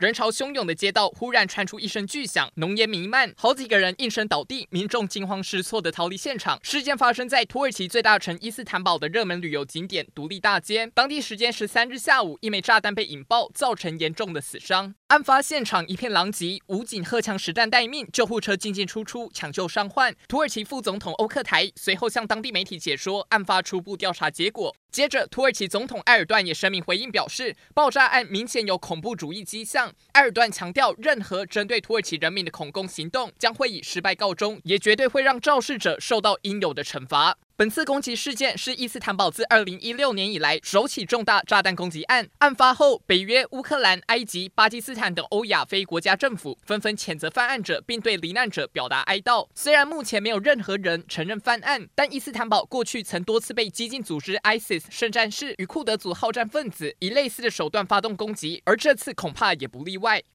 [0.00, 6.58] 人潮汹涌的街道忽然传出一声巨响，浓烟弥漫，好几个人应声倒地，民众惊慌失措地逃离现场。
[6.62, 10.90] 事件发生在土耳其最大城伊斯坦堡的热门旅游景点独立大街。
[10.94, 14.94] 当地时间十三日下午，一枚炸弹被引爆，造成严重的死伤。
[15.08, 20.16] 案发现场一片狼藉，武警荷枪实弹待命，救护车进进出出抢救伤患。
[20.26, 24.74] 土耳其副总统欧克台随后向当地媒体解说案发初步调查结果。
[24.90, 29.92] 接着，土耳其总统埃尔段也声明回应表示，爆炸案明显有恐怖主义迹象。
[30.12, 37.38] 埃尔段强调，任何针对土耳其人民的恐攻行动将会以失败告终，也绝对会让肇事者受到应有的惩罚。
[37.60, 42.26] 本次攻击事件是伊斯坦堡自2016年以来首起重大炸弹攻击案。
[42.38, 49.46] 案发后，北约、乌克兰、埃及、巴基斯坦等欧亚非国家政府纷纷谴责犯案者，并对罹难者表达哀悼。
[49.54, 60.22] 虽然目前没有任何人承认犯案，但伊斯坦堡过去曾多次被激进组织 ISIS 圣战士与库德族好战分子以类似的手段发动攻击，而这次恐怕也不例外。